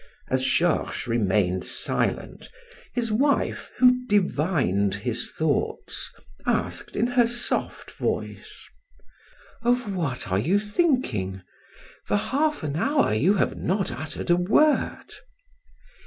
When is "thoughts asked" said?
5.31-6.95